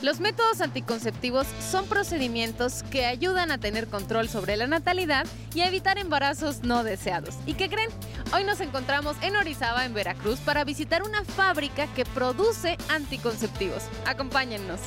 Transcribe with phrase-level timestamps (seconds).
[0.00, 5.66] Los métodos anticonceptivos son procedimientos que ayudan a tener control sobre la natalidad y a
[5.66, 7.34] evitar embarazos no deseados.
[7.46, 7.90] ¿Y qué creen?
[8.32, 13.82] Hoy nos encontramos en Orizaba, en Veracruz, para visitar una fábrica que produce anticonceptivos.
[14.06, 14.78] Acompáñennos.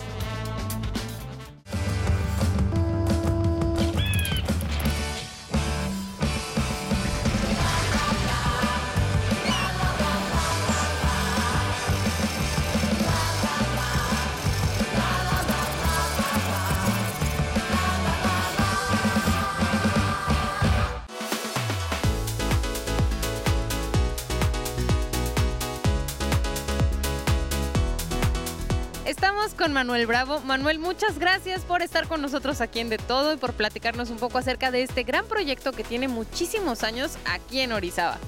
[29.11, 30.39] Estamos con Manuel Bravo.
[30.39, 34.15] Manuel, muchas gracias por estar con nosotros aquí en De Todo y por platicarnos un
[34.15, 38.19] poco acerca de este gran proyecto que tiene muchísimos años aquí en Orizaba.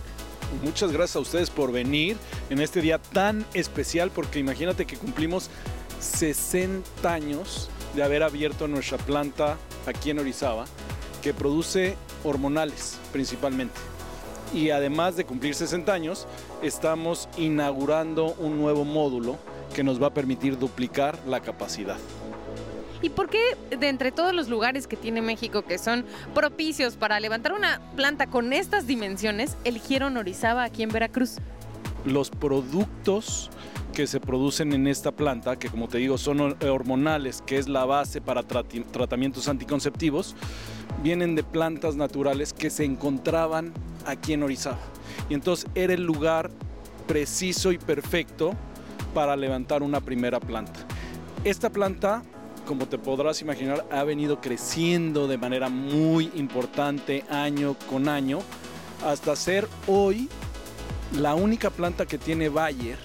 [0.62, 2.18] Muchas gracias a ustedes por venir
[2.50, 5.50] en este día tan especial porque imagínate que cumplimos
[6.02, 10.66] 60 años de haber abierto nuestra planta aquí en Orizaba
[11.22, 13.80] que produce hormonales principalmente.
[14.54, 16.28] Y además de cumplir 60 años,
[16.62, 19.40] estamos inaugurando un nuevo módulo
[19.74, 21.98] que nos va a permitir duplicar la capacidad.
[23.02, 27.20] ¿Y por qué de entre todos los lugares que tiene México que son propicios para
[27.20, 31.36] levantar una planta con estas dimensiones, eligieron Orizaba aquí en Veracruz?
[32.06, 33.50] Los productos
[33.94, 37.84] que se producen en esta planta, que como te digo son hormonales, que es la
[37.84, 40.36] base para tratamientos anticonceptivos,
[41.04, 43.74] vienen de plantas naturales que se encontraban
[44.06, 44.80] aquí en Orizaba.
[45.30, 46.52] Y entonces era el lugar
[47.06, 48.54] preciso y perfecto
[49.14, 50.80] para levantar una primera planta.
[51.44, 52.24] Esta planta,
[52.66, 58.40] como te podrás imaginar, ha venido creciendo de manera muy importante año con año
[59.06, 60.30] hasta ser hoy
[61.20, 62.98] la única planta que tiene Bayer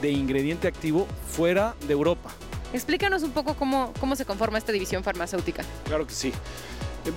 [0.00, 2.30] de ingrediente activo fuera de Europa.
[2.72, 5.62] Explícanos un poco cómo, cómo se conforma esta división farmacéutica.
[5.84, 6.32] Claro que sí.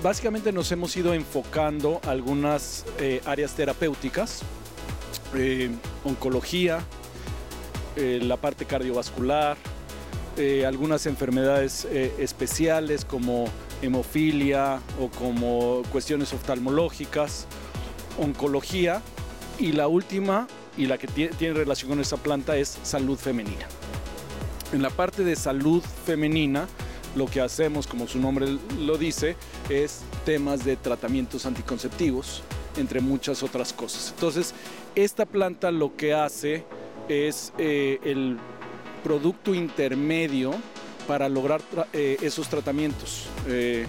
[0.02, 4.42] Básicamente nos hemos ido enfocando algunas eh, áreas terapéuticas,
[5.34, 5.70] eh,
[6.04, 6.80] oncología,
[7.96, 9.56] eh, la parte cardiovascular,
[10.36, 13.46] eh, algunas enfermedades eh, especiales como
[13.80, 17.46] hemofilia o como cuestiones oftalmológicas,
[18.18, 19.00] oncología
[19.58, 20.46] y la última
[20.76, 23.66] y la que tiene relación con esta planta es salud femenina.
[24.72, 26.66] En la parte de salud femenina,
[27.14, 29.36] lo que hacemos, como su nombre lo dice,
[29.70, 32.42] es temas de tratamientos anticonceptivos,
[32.76, 34.12] entre muchas otras cosas.
[34.14, 34.52] Entonces,
[34.94, 36.64] esta planta lo que hace
[37.08, 38.38] es eh, el
[39.02, 40.52] producto intermedio
[41.06, 41.60] para lograr
[41.92, 43.26] eh, esos tratamientos.
[43.48, 43.86] Eh,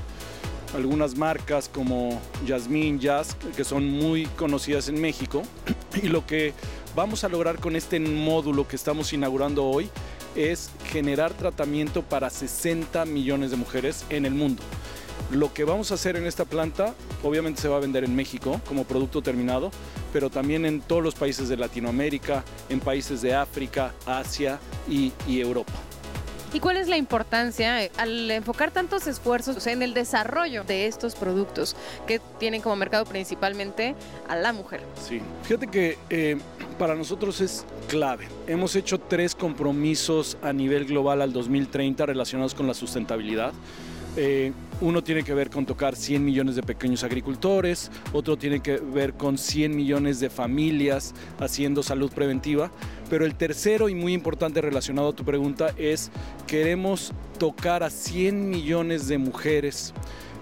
[0.76, 5.42] algunas marcas como Jasmine Jazz, que son muy conocidas en México,
[6.04, 6.54] y lo que
[6.96, 9.90] vamos a lograr con este módulo que estamos inaugurando hoy
[10.36, 14.62] es generar tratamiento para 60 millones de mujeres en el mundo.
[15.32, 18.62] Lo que vamos a hacer en esta planta, obviamente se va a vender en México
[18.66, 19.72] como producto terminado,
[20.14, 24.58] pero también en todos los países de Latinoamérica, en países de África, Asia
[24.90, 25.74] y, Europa.
[26.54, 31.16] ¿Y cuál es la importancia eh, al enfocar tantos esfuerzos en el desarrollo de estos
[31.16, 31.76] productos
[32.08, 33.96] que tienen como mercado principalmente
[34.30, 34.82] a la mujer?
[35.06, 36.38] Sí, fíjate que eh,
[36.80, 38.30] para nosotros es clave.
[38.48, 43.52] Hemos hecho tres compromisos a nivel global al 2030 relacionados con la sustentabilidad.
[44.20, 44.52] Eh,
[44.82, 49.14] uno tiene que ver con tocar 100 millones de pequeños agricultores, otro tiene que ver
[49.14, 52.72] con 100 millones de familias haciendo salud preventiva,
[53.12, 56.10] pero el tercero y muy importante relacionado a tu pregunta es
[56.48, 59.94] queremos tocar a 100 millones de mujeres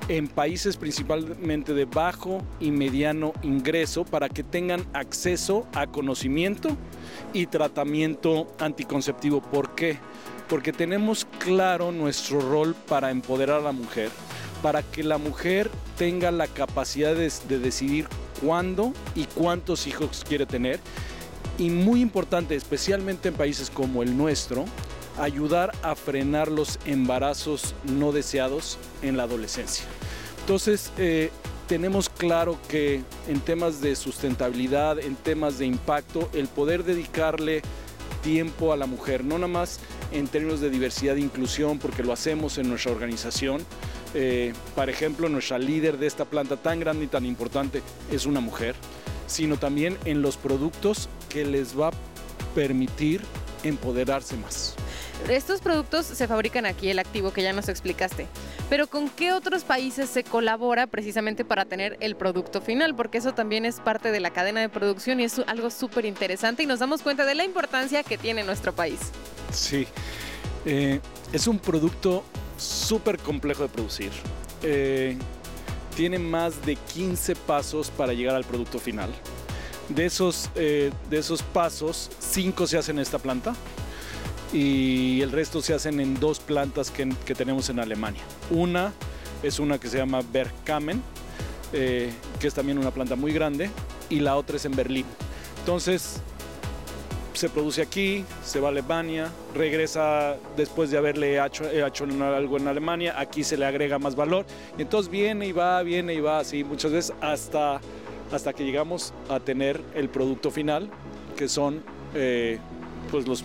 [0.08, 6.70] en países principalmente de bajo y mediano ingreso para que tengan acceso a conocimiento
[7.34, 9.42] y tratamiento anticonceptivo.
[9.42, 9.98] ¿Por qué?
[10.48, 14.10] porque tenemos claro nuestro rol para empoderar a la mujer,
[14.62, 18.08] para que la mujer tenga la capacidad de, decidir
[18.44, 20.80] cuándo y cuántos hijos quiere tener.
[21.58, 24.66] Y muy importante, especialmente en países como el nuestro,
[25.18, 29.86] ayudar a frenar los embarazos no deseados en la adolescencia.
[30.42, 31.32] Entonces, eh,
[31.68, 37.62] tenemos claro que en temas de sustentabilidad, en temas de impacto, el poder dedicarle
[38.22, 39.80] tiempo a la mujer, no nada más
[40.12, 43.66] en términos de diversidad e inclusión, porque lo hacemos en nuestra organización.
[44.14, 48.40] Eh, por ejemplo, nuestra líder de esta planta tan grande y tan importante es una
[48.40, 48.76] mujer,
[49.28, 51.94] sino también en los productos que les va a
[52.54, 53.22] permitir
[53.64, 54.76] empoderarse más.
[55.30, 58.28] Estos productos se fabrican aquí, el activo que ya nos explicaste.
[58.70, 62.96] Pero ¿con qué otros países se colabora precisamente para tener el producto final?
[62.96, 66.64] Porque eso también es parte de la cadena de producción y es algo súper interesante
[66.64, 69.00] y nos damos cuenta de la importancia que tiene nuestro país.
[69.52, 69.88] Sí.
[70.66, 71.00] Eh,
[71.34, 72.24] es un producto
[72.58, 74.12] súper complejo de producir.
[74.62, 75.18] Eh,
[75.96, 79.10] tiene más de 15 pasos para llegar al producto final.
[79.90, 83.56] De esos, eh, de esos pasos, 5 se hacen en esta planta
[84.56, 87.06] y el resto se hacen en dos plantas que,
[87.36, 88.22] tenemos en Alemania.
[88.50, 88.94] Una
[89.44, 91.02] es una que se llama Bergkamen,
[91.74, 92.10] eh,
[92.40, 93.70] que es también una planta muy grande,
[94.10, 95.06] y la otra es en Berlín.
[95.60, 96.22] Entonces,
[97.34, 102.70] se produce aquí, se va a Alemania, regresa después de haberle hecho, hecho algo en
[102.70, 104.46] Alemania, aquí se le agrega más valor,
[104.78, 107.82] y entonces viene y va, viene y va, así muchas veces hasta,
[108.32, 110.90] hasta que llegamos a tener el producto final,
[111.36, 112.58] que son eh,
[113.06, 113.44] pues los,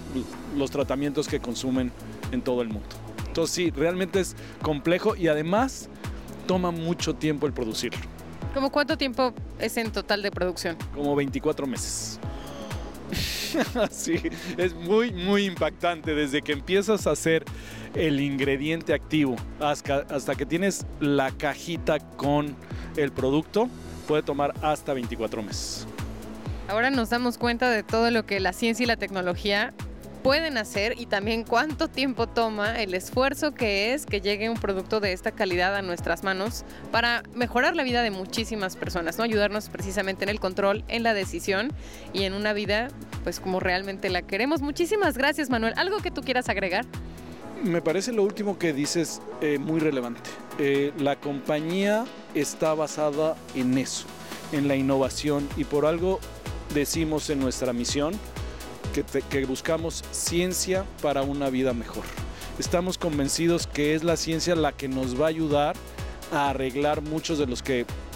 [0.56, 1.92] los tratamientos que consumen
[2.32, 2.88] en todo el mundo.
[3.26, 5.88] Entonces sí, realmente es complejo y además
[6.46, 8.00] toma mucho tiempo el producirlo.
[8.54, 10.76] ¿Cómo cuánto tiempo es en total de producción?
[10.94, 12.18] Como 24 meses.
[13.90, 14.20] sí,
[14.56, 17.44] es muy, muy impactante desde que empiezas a hacer
[17.94, 22.56] el ingrediente activo hasta, hasta que tienes la cajita con
[22.96, 23.68] el producto,
[24.08, 25.86] puede tomar hasta 24 meses.
[26.70, 29.74] Ahora nos damos cuenta de todo lo que la ciencia y la tecnología
[30.22, 35.00] pueden hacer y también cuánto tiempo toma el esfuerzo que es que llegue un producto
[35.00, 39.24] de esta calidad a nuestras manos para mejorar la vida de muchísimas personas, ¿no?
[39.24, 41.72] Ayudarnos precisamente en el control, en la decisión
[42.12, 42.86] y en una vida
[43.24, 44.60] pues como realmente la queremos.
[44.62, 45.74] Muchísimas gracias, Manuel.
[45.76, 46.86] ¿Algo que tú quieras agregar?
[47.64, 50.30] Me parece lo último que dices eh, muy relevante.
[50.60, 52.04] Eh, la compañía
[52.36, 54.06] está basada en eso,
[54.52, 56.20] en la innovación y por algo
[56.74, 58.14] decimos en nuestra misión
[59.30, 62.04] que, buscamos ciencia para una vida mejor.
[62.58, 65.76] Estamos convencidos que es la ciencia la que nos va a ayudar
[66.32, 67.62] a arreglar muchos de los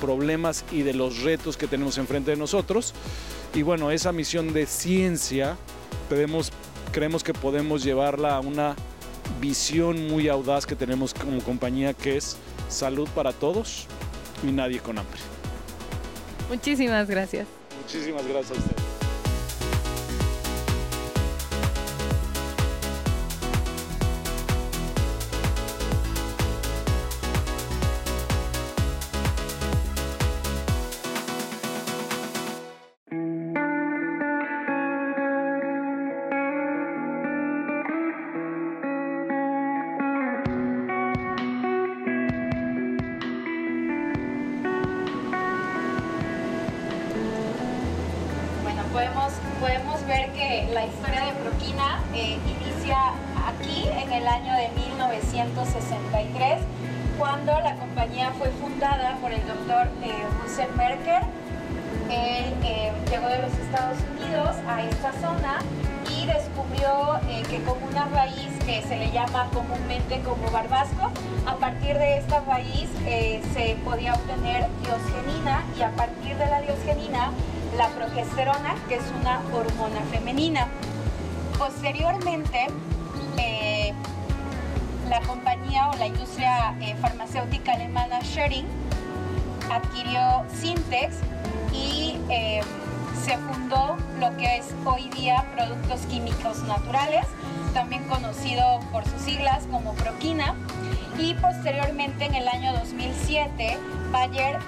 [0.00, 2.92] problemas y de los retos que tenemos enfrente de nosotros.
[3.54, 5.56] Y bueno, esa misión de ciencia
[6.92, 8.76] creemos que podemos llevarla a una
[9.40, 12.36] visión muy audaz que tenemos como compañía que es
[12.68, 13.86] salud para todos
[14.42, 15.20] y nadie con hambre.
[16.50, 17.46] Muchísimas gracias.
[17.84, 18.83] Muchísimas gracias a ustedes.
[50.74, 52.98] La historia de Proquina eh, inicia
[53.46, 56.62] aquí en el año de 1963,
[57.16, 61.22] cuando la compañía fue fundada por el doctor eh, Russell Merker.
[62.10, 65.60] Él eh, llegó de los Estados Unidos a esta zona
[66.10, 71.10] y descubrió eh, que con una raíz que se le llama comúnmente como barbasco,
[71.46, 76.60] a partir de esta raíz eh, se podía obtener diosgenina y a partir de la
[76.62, 77.30] diosgenina
[77.76, 80.68] la progesterona, que es una hormona femenina.
[81.58, 82.66] Posteriormente,
[83.38, 83.92] eh,
[85.08, 88.66] la compañía o la industria eh, farmacéutica alemana Schering
[89.70, 91.16] adquirió Syntex
[91.72, 92.60] y eh,
[93.24, 97.26] se fundó lo que es hoy día Productos Químicos Naturales,
[97.72, 100.54] también conocido por sus siglas como Proquina.
[101.18, 103.78] Y posteriormente, en el año 2007,
[104.10, 104.58] Bayer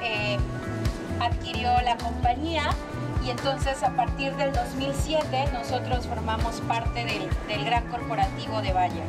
[1.21, 2.71] adquirió la compañía
[3.27, 9.03] y entonces a partir del 2007 nosotros formamos parte del, gran corporativo de Bayer.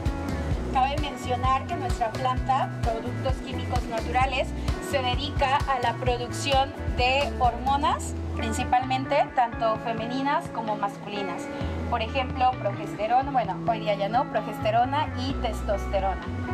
[0.73, 4.47] Cabe mencionar que nuestra planta, Productos Químicos Naturales,
[4.89, 11.43] se dedica a la producción de hormonas, principalmente tanto femeninas como masculinas.
[11.91, 16.46] Por ejemplo, progesterona, bueno, hoy día ya no, progesterona y testosterona.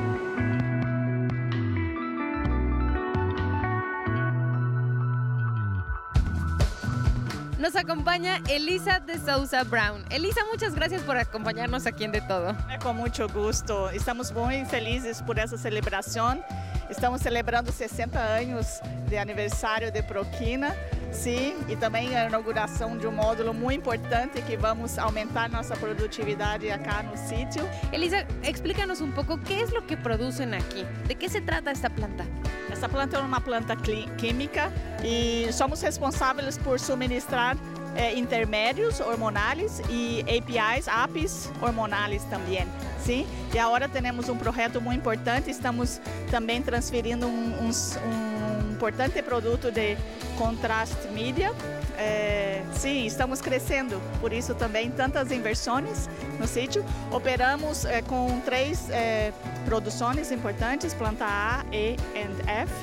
[7.64, 10.04] Nos acompaña Elisa de Sousa Brown.
[10.10, 12.54] Elisa, muchas gracias por acompañarnos aquí en De Todo.
[12.82, 13.90] Con mucho gusto.
[13.90, 16.44] Estamos muy felices por esa celebración.
[16.90, 20.76] Estamos celebrando 60 años de aniversário de Proquina,
[21.14, 26.70] sim, e também a inauguração de um módulo muito importante que vamos aumentar nossa produtividade
[26.70, 27.66] acá no sítio.
[27.94, 30.84] Elisa, explícanos un poco qué es lo que producen aquí.
[31.08, 32.26] ¿De qué se trata esta planta?
[32.74, 33.76] Essa planta é uma planta
[34.18, 37.56] química e somos responsáveis por suministrar
[37.96, 42.68] eh, intermédios hormonais e APIs, APIs hormonais também.
[43.00, 43.28] Sim?
[43.54, 46.02] E agora temos um projeto muito importante, estamos
[46.32, 48.33] também transferindo um, um, um
[48.74, 49.96] importante produto de
[50.38, 51.52] contraste mídia.
[51.98, 56.84] É, sim, estamos crescendo, por isso também tantas inversões no sítio.
[57.12, 59.32] Operamos é, com três é,
[59.66, 62.74] produções importantes, planta A, E e F.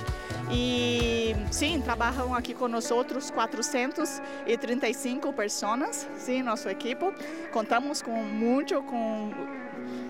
[0.52, 7.04] E sim, trabalham aqui conosco 435 pessoas, sim, nossa equipe.
[7.52, 9.30] Contamos com muito, com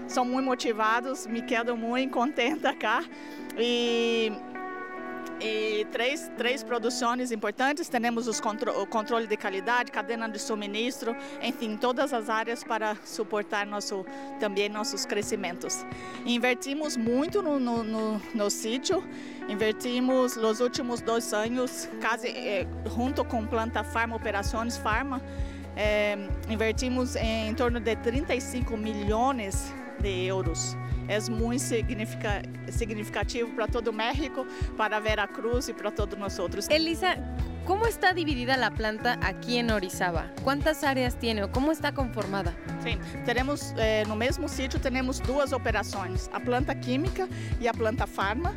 [0.08, 3.04] são muito motivados, me quedo muito contenta cá.
[3.58, 4.32] E
[5.40, 7.88] e três, três produções importantes.
[7.88, 12.96] Temos os contro o controle de qualidade, cadeia de suministro, enfim, todas as áreas para
[13.04, 14.04] suportar nosso,
[14.38, 15.84] também nossos crescimentos.
[16.26, 19.02] Invertimos muito no, no, no, no sítio,
[19.48, 25.22] invertimos nos últimos dois anos, quase eh, junto com Planta Farma, Operações Farma,
[25.76, 26.18] eh,
[26.48, 30.76] invertimos em, em torno de 35 milhões de euros.
[31.08, 31.64] É muito
[32.70, 36.68] significativo para todo México, para Veracruz e para todos nós outros.
[36.68, 37.16] Elisa,
[37.64, 40.30] ¿cómo está dividida la planta aquí en Orizaba?
[40.44, 42.54] ¿Cuántas áreas tiene o cómo está conformada?
[42.82, 47.28] Sim, teremos eh, no mesmo sítio temos duas operações, a planta química
[47.60, 48.54] e a planta farma.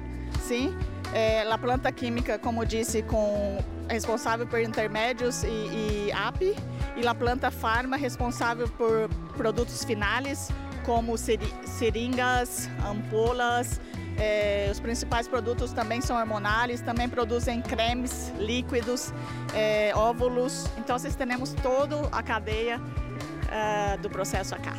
[0.48, 0.76] Sim,
[1.14, 3.58] eh, a planta química, como disse, com
[3.90, 6.56] responsável por intermédios e, e API,
[6.96, 10.50] e a planta farma responsável por produtos finais,
[10.86, 13.80] como seringas, ampolas.
[14.18, 19.12] É, os principais produtos também são hormonais, também produzem cremes líquidos,
[19.56, 20.68] é, óvulos.
[20.78, 24.74] Então, nós temos toda a cadeia uh, do processo acá.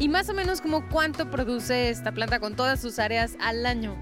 [0.00, 3.98] E mais ou menos como quanto produz esta planta com todas suas áreas ao ano?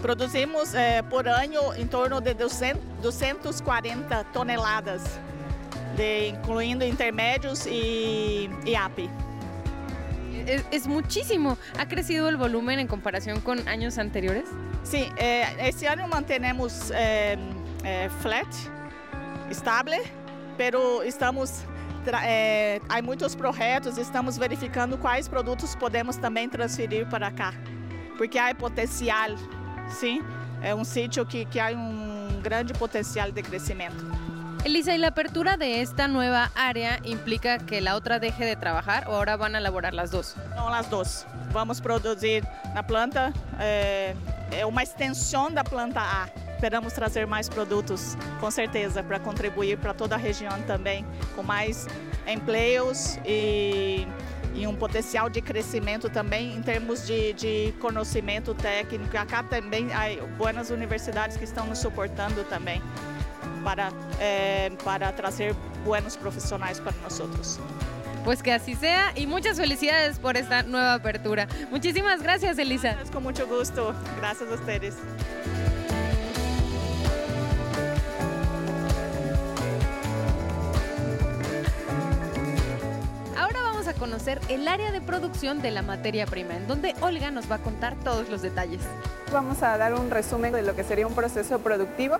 [0.00, 5.02] Produzimos eh, por ano em torno de 200, 240 toneladas,
[5.96, 9.10] de, incluindo intermédios e, e API.
[10.46, 11.58] Es, muchísimo.
[11.78, 14.44] ¿Ha crecido el volumen en comparación con años anteriores?
[14.82, 17.36] Sí, eh, este año mantenemos eh,
[17.84, 18.46] eh, flat,
[19.50, 19.98] estable,
[20.56, 21.64] pero estamos
[22.88, 27.52] hay muchos proyectos, estamos verificando cuáles productos podemos también transferir para acá,
[28.16, 29.36] porque hay potencial,
[29.88, 30.22] ¿sí?
[30.62, 34.04] Es un sitio que, que hay un grande potencial de crecimiento.
[34.64, 39.08] Elisa, ¿y la apertura de esta nueva área implica que la otra deje de trabajar
[39.08, 40.34] o ahora van a elaborar las dos?
[40.56, 41.24] No, las dos.
[41.52, 42.44] Vamos a producir
[42.74, 44.14] la planta, eh,
[44.66, 46.28] una extensión de la planta A.
[46.54, 51.86] Esperamos trazer mais produtos, com certeza, para contribuir para toda a região também, com mais
[52.26, 54.06] empregos e,
[54.54, 59.16] e, um potencial de crescimento também em termos de, de conhecimento técnico.
[59.18, 62.82] Acá também há boas universidades que estão nos suportando também
[63.66, 67.58] para, eh, para traer buenos profesionales para nosotros.
[68.24, 71.48] Pues que así sea y muchas felicidades por esta nueva apertura.
[71.72, 72.90] Muchísimas gracias, Elisa.
[72.90, 73.92] Gracias, con mucho gusto.
[74.18, 74.94] Gracias a ustedes.
[83.36, 87.32] Ahora vamos a conocer el área de producción de la materia prima, en donde Olga
[87.32, 88.82] nos va a contar todos los detalles.
[89.32, 92.18] Vamos a dar un resumen de lo que sería un proceso productivo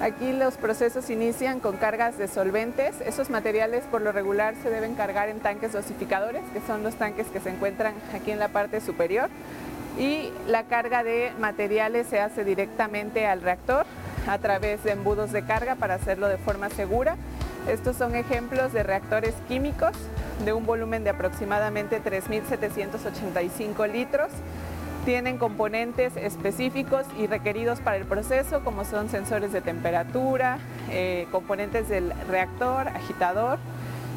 [0.00, 3.00] Aquí los procesos inician con cargas de solventes.
[3.04, 7.26] Esos materiales por lo regular se deben cargar en tanques dosificadores, que son los tanques
[7.26, 9.28] que se encuentran aquí en la parte superior.
[9.98, 13.86] Y la carga de materiales se hace directamente al reactor
[14.28, 17.16] a través de embudos de carga para hacerlo de forma segura.
[17.68, 19.96] Estos son ejemplos de reactores químicos
[20.44, 24.28] de un volumen de aproximadamente 3.785 litros
[25.08, 30.58] tienen componentes específicos y requeridos para el proceso, como son sensores de temperatura,
[30.90, 33.58] eh, componentes del reactor, agitador,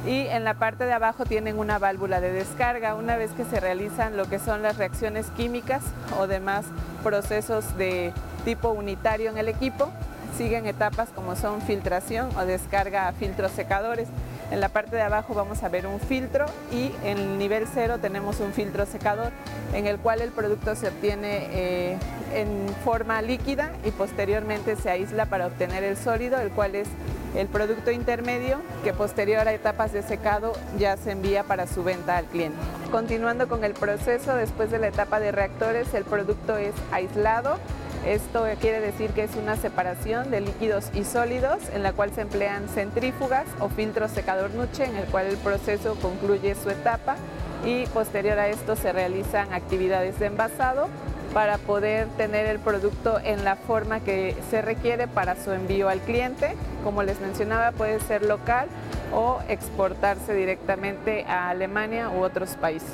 [0.06, 2.96] y en la parte de abajo tienen una válvula de descarga.
[2.96, 5.82] Una vez que se realizan lo que son las reacciones químicas
[6.20, 6.66] o demás
[7.04, 8.12] procesos de
[8.44, 9.90] tipo unitario en el equipo,
[10.38, 14.10] siguen etapas como son filtración o descarga a filtros secadores.
[14.52, 18.00] En la parte de abajo vamos a ver un filtro y en el nivel cero
[18.02, 19.32] tenemos un filtro secador
[19.74, 21.98] en el cual el producto se obtiene eh,
[22.34, 26.88] en forma líquida y posteriormente se aísla para obtener el sólido, el cual es
[27.36, 32.18] el producto intermedio que posterior a etapas de secado ya se envía para su venta
[32.18, 32.58] al cliente.
[32.92, 37.58] Continuando con el proceso, después de la etapa de reactores, el producto es aislado
[38.06, 42.22] esto quiere decir que es una separación de líquidos y sólidos en la cual se
[42.22, 47.16] emplean centrífugas o filtros secador nuche en el cual el proceso concluye su etapa
[47.66, 50.88] y posterior a esto se realizan actividades de envasado
[51.34, 56.00] para poder tener el producto en la forma que se requiere para su envío al
[56.00, 56.56] cliente.
[56.84, 58.68] Como les mencionaba, puede ser local
[59.14, 62.90] o exportarse directamente a Alemania u otros países.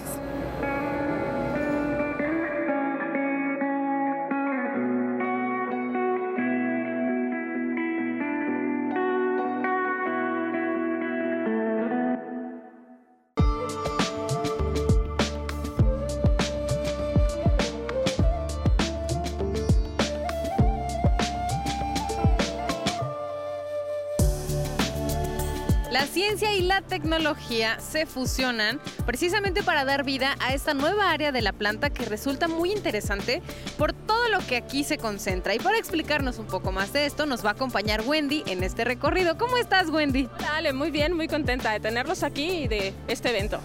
[26.87, 32.05] Tecnología se fusionan precisamente para dar vida a esta nueva área de la planta que
[32.05, 33.41] resulta muy interesante
[33.77, 35.53] por todo lo que aquí se concentra.
[35.53, 38.83] Y para explicarnos un poco más de esto, nos va a acompañar Wendy en este
[38.83, 39.37] recorrido.
[39.37, 40.29] ¿Cómo estás, Wendy?
[40.39, 43.59] Dale, muy bien, muy contenta de tenerlos aquí y de este evento.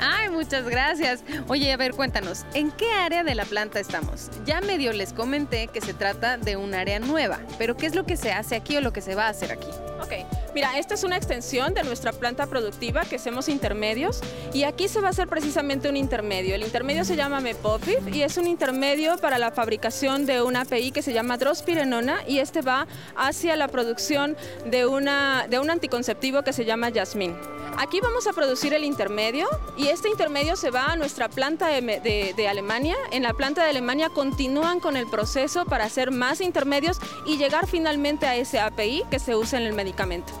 [0.00, 1.22] Ay, muchas gracias.
[1.48, 4.30] Oye, a ver, cuéntanos, ¿en qué área de la planta estamos?
[4.46, 8.04] Ya medio les comenté que se trata de un área nueva, pero ¿qué es lo
[8.04, 9.68] que se hace aquí o lo que se va a hacer aquí?
[10.00, 10.12] Ok,
[10.54, 14.20] mira, esta es una extensión de nuestra planta productiva que hacemos intermedios
[14.54, 16.54] y aquí se va a hacer precisamente un intermedio.
[16.54, 20.92] El intermedio se llama MEPOFIF y es un intermedio para la fabricación de una API
[20.92, 26.42] que se llama drospirenona y este va hacia la producción de, una, de un anticonceptivo
[26.42, 27.36] que se llama Jasmine.
[27.76, 32.48] Aquí vamos a producir el intermedio y este intermedio se va a nuestra planta de,
[32.48, 32.94] Alemania.
[33.10, 37.66] En la planta de Alemania continúan con el proceso para hacer más intermedios y llegar
[37.66, 40.32] finalmente a ese API que se usa en el medicamento.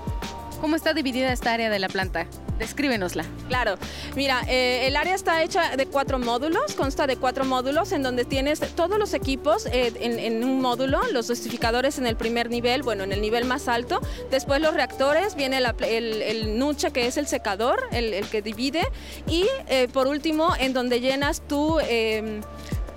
[0.60, 2.26] ¿Cómo está dividida esta área de la planta?
[2.60, 3.24] Descríbenosla.
[3.48, 3.76] Claro,
[4.14, 8.26] mira, eh, el área está hecha de cuatro módulos, consta de cuatro módulos en donde
[8.26, 13.02] tienes todos los equipos eh, en, un módulo, los dosificadores en el primer nivel, bueno,
[13.02, 17.26] en el nivel más alto, después los reactores, viene el, el, nuche que es el
[17.26, 18.86] secador, el, que divide,
[19.26, 22.42] y eh, por último en donde llenas tu em,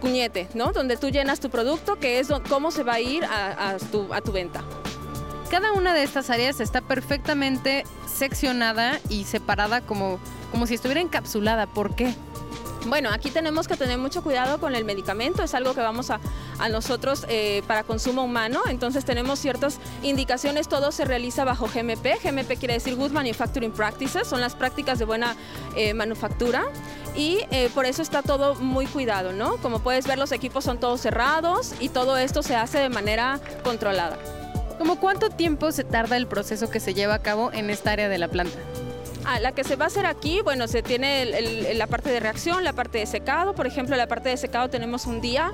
[0.02, 0.74] cuñete, ¿no?
[0.74, 4.20] Donde tú llenas tu producto, que es cómo se va a ir a, tu, a
[4.20, 4.62] tu venta.
[5.54, 10.18] Cada una de estas áreas está perfectamente seccionada y separada como,
[10.50, 11.68] como si estuviera encapsulada.
[11.68, 12.16] ¿Por qué?
[12.88, 16.20] Bueno, aquí tenemos que tener mucho cuidado con el medicamento, es algo que vamos a,
[16.58, 22.20] a nosotros eh, para consumo humano, entonces tenemos ciertas indicaciones, todo se realiza bajo GMP,
[22.24, 25.36] GMP quiere decir Good Manufacturing Practices, son las prácticas de buena
[25.76, 26.64] eh, manufactura
[27.16, 29.58] y eh, por eso está todo muy cuidado, ¿no?
[29.58, 33.40] Como puedes ver los equipos son todos cerrados y todo esto se hace de manera
[33.64, 34.18] controlada.
[34.78, 38.10] ¿Cómo cuánto tiempo se tarda el proceso que se lleva a cabo en esta área
[38.10, 38.58] de la planta?
[39.26, 42.64] Ah, la que se va a hacer aquí, bueno, se tiene la parte de reacción,
[42.64, 43.56] la parte de secado.
[43.56, 45.54] Por ejemplo, la parte de secado tenemos un día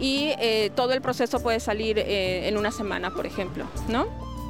[0.00, 4.06] y eh, todo el proceso puede salir eh, en una semana, por ejemplo, ¿no?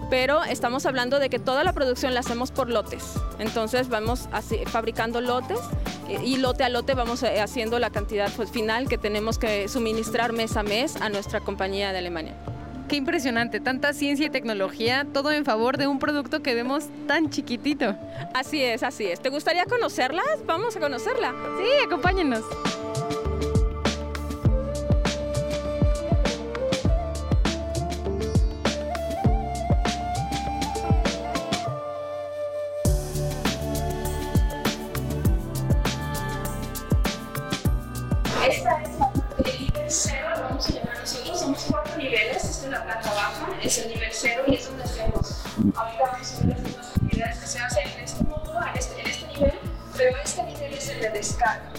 [0.08, 3.04] Pero estamos hablando de que toda la producción la hacemos por lotes.
[3.38, 5.58] Entonces vamos así, fabricando lotes
[6.08, 10.32] eh, y lote a lote vamos haciendo la cantidad pues, final que tenemos que suministrar
[10.32, 12.34] mes a mes a nuestra compañía de Alemania.
[12.88, 17.30] Qué impresionante, tanta ciencia y tecnología, todo en favor de un producto que vemos tan
[17.30, 17.96] chiquitito.
[18.34, 19.20] Así es, así es.
[19.20, 20.26] ¿Te gustaría conocerlas?
[20.46, 21.32] Vamos a conocerla.
[21.58, 22.44] Sí, acompáñenos.
[42.74, 45.42] La planta baja, es el nivel cero y es donde hacemos,
[45.76, 49.26] aplicamos sobre las mismas actividades que se hacen en este módulo, en este, en este
[49.28, 49.58] nivel,
[49.96, 51.70] pero este nivel es el de descarga.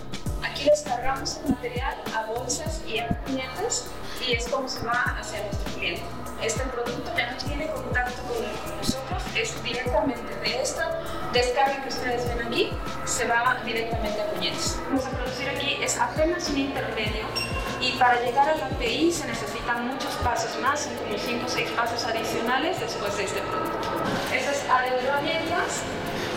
[0.43, 3.87] Aquí descargamos el material a bolsas y a clientes
[4.25, 6.03] y es como se va hacia nuestro cliente.
[6.41, 11.01] Este producto ya no tiene contacto con nosotros, es directamente de esta
[11.33, 12.71] descarga que ustedes ven aquí,
[13.05, 14.79] se va directamente a puñetes.
[14.87, 17.25] Vamos a producir aquí, es apenas un intermedio
[17.81, 21.69] y para llegar a la API se necesitan muchos pasos más, como 5 o 6
[21.71, 23.89] pasos adicionales después de este producto.
[24.33, 25.81] Esta es área de herramientas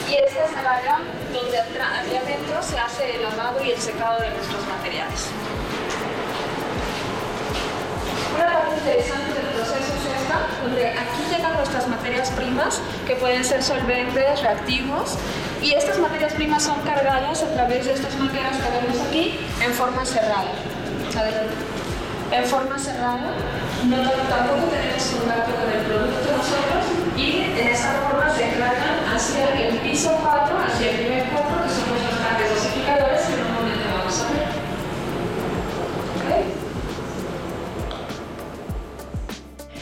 [0.08, 0.98] y esta es el área
[1.32, 5.26] donde adentro se hace el lavado y el secado de nuestros materiales.
[8.34, 13.44] Una parte interesante del proceso es esta, donde aquí llegan nuestras materias primas, que pueden
[13.44, 15.16] ser solventes, reactivos,
[15.60, 19.72] y estas materias primas son cargadas a través de estas máquinas que vemos aquí en
[19.72, 20.52] forma cerrada.
[22.30, 23.32] En forma cerrada,
[23.84, 23.96] no,
[24.28, 26.84] tampoco tenemos contacto con el producto nosotros,
[27.16, 31.70] y en esta forma se cargan hacia el piso 4, hacia el nivel 4, que
[31.70, 34.48] son nuestros tanques dosificadores que normalmente vamos a ver.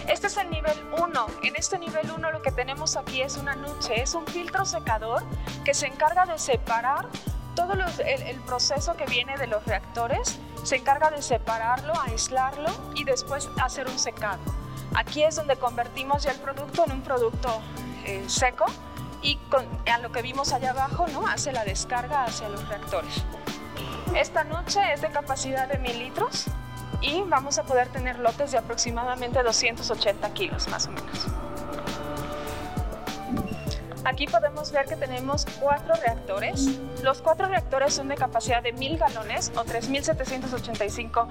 [0.09, 1.27] Este es el nivel 1.
[1.43, 5.25] En este nivel 1 lo que tenemos aquí es una nuche, es un filtro secador
[5.65, 7.09] que se encarga de separar
[7.57, 13.49] todo el, proceso que viene de los reactores, se encarga de separarlo, aislarlo y después
[13.63, 14.41] hacer un secado.
[14.97, 17.61] Aquí es donde convertimos ya el producto en un producto
[18.05, 18.67] eh, seco
[19.23, 21.25] y con, a lo que vimos allá abajo, ¿no?
[21.27, 23.25] hace la descarga hacia los reactores.
[24.17, 26.47] Esta noche es de capacidad de mil litros
[27.01, 31.27] y vamos a poder tener lotes de aproximadamente 280 kilos más o menos.
[34.07, 36.79] Aquí podemos ver que tenemos cuatro reactores.
[37.03, 41.27] Los cuatro reactores son de capacidad de 1000 galones o 3785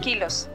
[0.00, 0.48] kilos.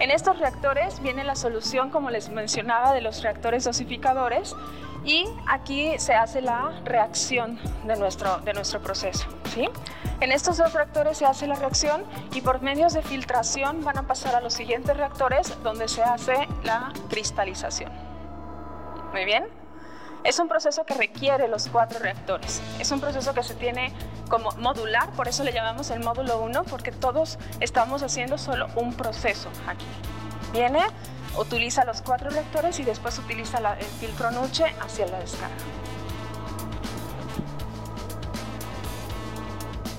[0.00, 4.54] En estos reactores viene la solución, como les mencionaba, de los reactores dosificadores
[5.02, 9.26] y aquí se hace la reacción de nuestro, de nuestro proceso.
[9.54, 9.66] ¿sí?
[10.20, 14.02] En estos dos reactores se hace la reacción y por medios de filtración van a
[14.02, 17.90] pasar a los siguientes reactores donde se hace la cristalización.
[19.14, 19.63] Muy bien.
[20.24, 22.62] Es un proceso que requiere los cuatro reactores.
[22.80, 23.92] Es un proceso que se tiene
[24.30, 28.94] como modular, por eso le llamamos el módulo 1, porque todos estamos haciendo solo un
[28.94, 29.84] proceso aquí.
[30.54, 30.80] Viene,
[31.38, 35.54] utiliza los cuatro reactores y después utiliza el filtro Nuche hacia la descarga.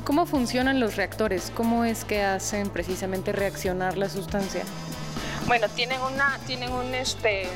[0.05, 1.51] ¿Cómo funcionan los reactores?
[1.55, 4.63] ¿Cómo es que hacen precisamente reaccionar la sustancia?
[5.45, 7.47] Bueno, tienen, una, tienen un este,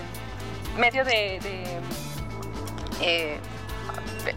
[0.77, 1.39] medio de
[3.01, 3.39] eh,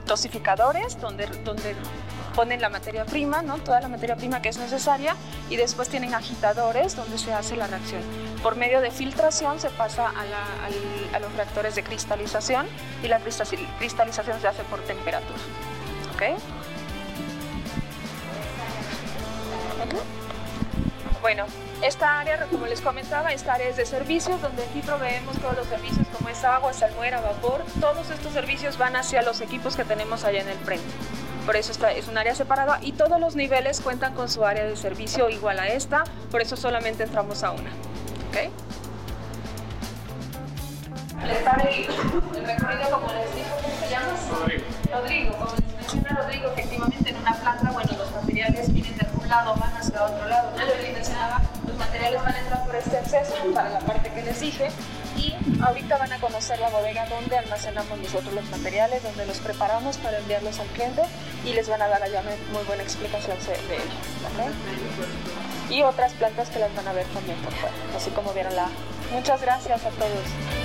[0.06, 1.74] dosificadores donde, donde
[2.34, 3.58] ponen la materia prima, ¿no?
[3.58, 5.14] toda la materia prima que es necesaria
[5.50, 8.02] y después tienen agitadores donde se hace la reacción.
[8.42, 12.66] Por medio de filtración se pasa a, los reactores de cristalización
[13.02, 15.38] y la cristalización se hace por temperatura.
[16.14, 16.34] ¿Okay?
[21.22, 21.46] Bueno,
[21.82, 25.68] esta área, como les comentaba, esta área es de servicios, donde aquí proveemos todos los
[25.68, 27.64] servicios como es agua, salmuera, vapor.
[27.80, 30.84] Todos estos servicios van hacia los equipos que tenemos allá en el frente.
[31.46, 34.64] Por eso esta es un área separada y todos los niveles cuentan con su área
[34.64, 37.70] de servicio igual a esta, por eso solamente entramos a una.
[38.30, 38.50] ¿Okay?
[41.22, 44.08] el, recorrido, como les dijo, ¿cómo se llama?
[44.30, 44.64] Rodrigo.
[44.92, 48.11] Rodrigo, como les menciona Rodrigo, efectivamente en una planta, bueno, los
[48.50, 50.50] vienen de un lado, van hacia otro lado.
[51.66, 54.68] los materiales van a entrar por este acceso para la parte que les dije
[55.16, 59.98] y ahorita van a conocer la bodega donde almacenamos nosotros los materiales, donde los preparamos
[59.98, 61.02] para enviarlos al cliente
[61.44, 64.54] y les van a dar allá muy buena explicación de ello.
[65.70, 68.68] Y otras plantas que las van a ver también por fuera, así como vieron la...
[69.12, 70.61] Muchas gracias a todos.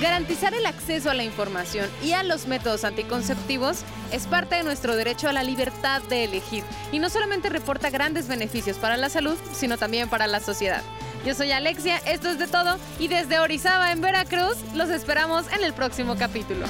[0.00, 3.82] Garantizar el acceso a la información y a los métodos anticonceptivos
[4.12, 8.28] es parte de nuestro derecho a la libertad de elegir y no solamente reporta grandes
[8.28, 10.82] beneficios para la salud, sino también para la sociedad.
[11.26, 15.64] Yo soy Alexia, esto es de todo y desde Orizaba en Veracruz los esperamos en
[15.64, 16.66] el próximo capítulo.